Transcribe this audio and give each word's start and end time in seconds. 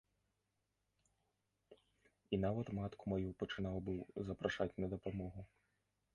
І 2.37 2.39
нават 2.47 2.73
матку 2.79 3.13
маю 3.15 3.29
пачынаў 3.45 3.75
быў 3.91 4.01
запрашаць 4.33 4.73
на 4.81 4.87
дапамогу. 4.97 5.41